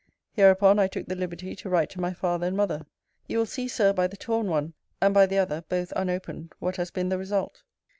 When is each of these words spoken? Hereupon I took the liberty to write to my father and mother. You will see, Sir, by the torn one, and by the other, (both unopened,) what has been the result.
Hereupon 0.31 0.79
I 0.79 0.87
took 0.87 1.05
the 1.05 1.15
liberty 1.15 1.55
to 1.55 1.69
write 1.69 1.91
to 1.91 2.01
my 2.01 2.11
father 2.11 2.47
and 2.47 2.57
mother. 2.57 2.87
You 3.27 3.37
will 3.37 3.45
see, 3.45 3.67
Sir, 3.67 3.93
by 3.93 4.07
the 4.07 4.17
torn 4.17 4.47
one, 4.47 4.73
and 4.99 5.13
by 5.13 5.27
the 5.27 5.37
other, 5.37 5.63
(both 5.69 5.93
unopened,) 5.95 6.53
what 6.57 6.77
has 6.77 6.89
been 6.89 7.09
the 7.09 7.19
result. 7.19 7.61